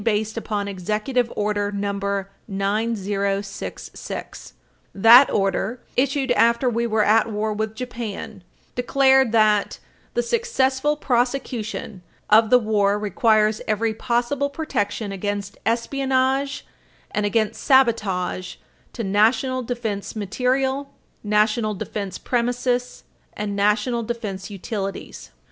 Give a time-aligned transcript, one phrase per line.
[0.03, 2.25] 217 based upon Executive Order No.
[2.47, 4.53] 9066, 7 Fed.Reg.
[4.95, 4.95] 1407.
[4.95, 8.43] That order, issued after we were at war with Japan,
[8.73, 9.77] declared that
[10.15, 12.01] "the successful prosecution
[12.31, 16.65] of the war requires every possible protection against espionage
[17.11, 18.55] and against sabotage
[18.93, 25.29] to national defense material, national defense premises, and national defense utilities.